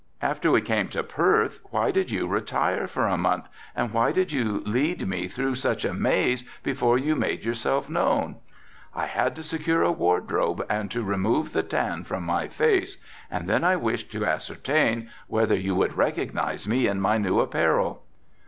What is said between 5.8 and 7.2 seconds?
a maze before you